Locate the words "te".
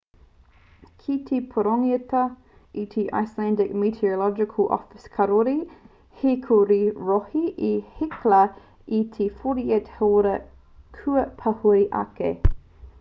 1.29-1.39, 2.93-3.03, 6.71-6.79, 9.19-9.29